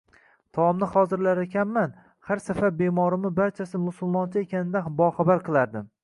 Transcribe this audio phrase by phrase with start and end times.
[0.57, 1.91] Taomni hozirlarkanman,
[2.29, 5.85] har safar bemorimni barchasi musulmoncha ekanidan boxabar qilardim